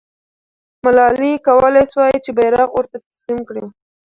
ملالۍ 0.83 1.33
کولای 1.45 1.85
سوای 1.91 2.15
چې 2.25 2.29
بیرغ 2.37 2.69
ورته 2.73 2.97
تسلیم 3.07 3.39
کړي. 3.49 3.63